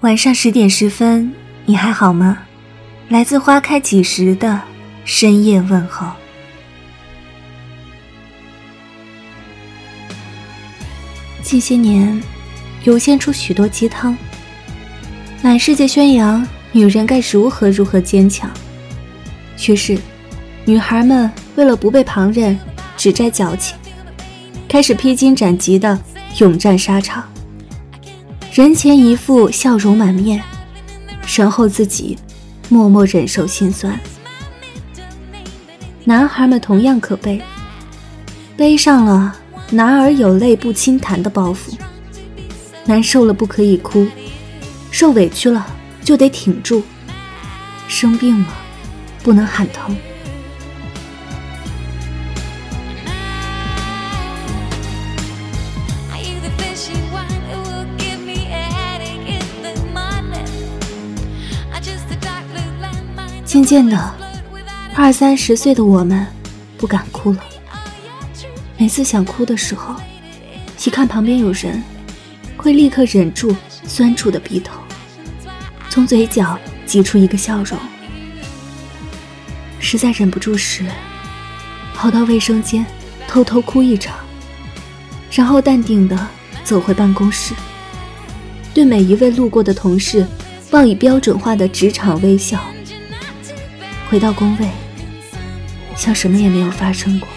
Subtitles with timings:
[0.00, 1.30] 晚上十点十分，
[1.66, 2.38] 你还好吗？
[3.10, 4.58] 来自花开几时的
[5.04, 6.06] 深夜问候。
[11.42, 12.18] 近些年，
[12.84, 14.16] 涌现出许多鸡汤，
[15.42, 18.50] 满世界宣扬女人该如何如何坚强。
[19.54, 19.98] 却是，
[20.64, 22.58] 女孩们为了不被旁人
[22.96, 23.76] 指摘矫情，
[24.66, 26.00] 开始披荆斩棘的
[26.38, 27.22] 勇战沙场。
[28.52, 30.42] 人前一副笑容满面，
[31.24, 32.18] 身后自己
[32.68, 33.98] 默默忍受心酸。
[36.02, 37.40] 男孩们同样可悲，
[38.56, 39.36] 背上了
[39.70, 41.78] “男儿有泪不轻弹”的包袱，
[42.86, 44.04] 难受了不可以哭，
[44.90, 45.64] 受委屈了
[46.02, 46.82] 就得挺住，
[47.86, 48.48] 生病了
[49.22, 49.96] 不能喊疼。
[63.50, 64.14] 渐渐的，
[64.94, 66.24] 二三十岁的我们
[66.78, 67.40] 不敢哭了。
[68.78, 69.96] 每次想哭的时候，
[70.86, 71.82] 一看旁边有人，
[72.56, 73.52] 会立刻忍住
[73.84, 74.80] 酸楚的鼻头，
[75.88, 77.76] 从嘴角挤出一个笑容。
[79.80, 80.84] 实在忍不住时，
[81.92, 82.86] 跑到卫生间
[83.26, 84.14] 偷偷哭一场，
[85.32, 86.16] 然后淡定的
[86.62, 87.52] 走回办公室，
[88.72, 90.24] 对每一位路过的同事
[90.70, 92.60] 报以标准化的职场微笑。
[94.10, 94.68] 回到工位，
[95.94, 97.28] 像什么也没有发生过。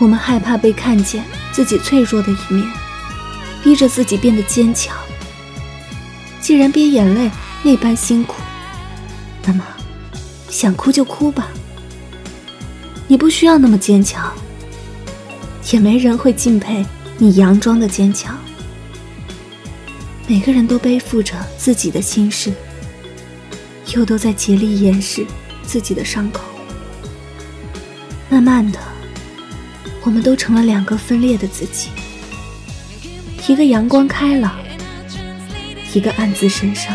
[0.00, 2.66] 我们害怕被看见自己脆弱的一面，
[3.62, 4.96] 逼着自己变得坚强。
[6.40, 7.30] 既然憋眼泪
[7.62, 8.42] 那般辛苦，
[9.46, 9.64] 那么。
[10.54, 11.48] 想哭就哭吧，
[13.08, 14.32] 你不需要那么坚强，
[15.72, 16.86] 也没人会敬佩
[17.18, 18.38] 你佯装的坚强。
[20.28, 22.52] 每个人都背负着自己的心事，
[23.96, 25.26] 又都在竭力掩饰
[25.64, 26.44] 自己的伤口。
[28.30, 28.78] 慢慢的，
[30.04, 31.88] 我们都成了两个分裂的自己，
[33.48, 34.54] 一个阳光开朗，
[35.92, 36.94] 一个暗自神伤。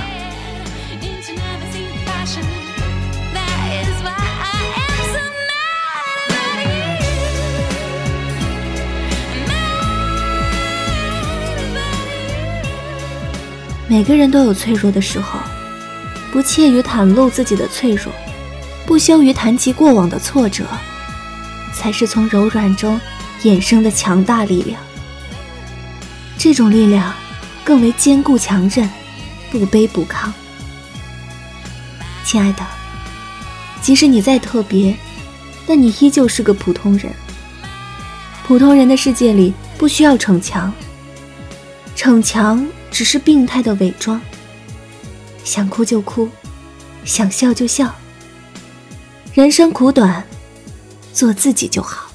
[13.89, 15.39] 每个人都有脆弱的时候，
[16.31, 18.13] 不怯于袒露自己的脆弱，
[18.85, 20.63] 不羞于谈及过往的挫折，
[21.73, 23.01] 才是从柔软中
[23.41, 24.79] 衍生的强大力量。
[26.37, 27.11] 这种力量
[27.63, 28.87] 更为坚固强韧，
[29.51, 30.31] 不卑不亢。
[32.23, 32.63] 亲爱的，
[33.81, 34.95] 即使你再特别，
[35.65, 37.11] 但你依旧是个普通人。
[38.45, 40.71] 普通人的世界里不需要逞强，
[41.95, 42.63] 逞强。
[42.91, 44.19] 只是病态的伪装。
[45.43, 46.29] 想哭就哭，
[47.05, 47.93] 想笑就笑。
[49.33, 50.23] 人生苦短，
[51.13, 52.11] 做自己就好。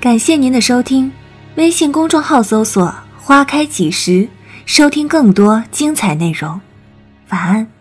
[0.00, 1.12] 感谢您的收听，
[1.56, 4.26] 微信公众号搜索“花开几时”，
[4.64, 6.58] 收听更多精彩内容。
[7.28, 7.79] 晚安。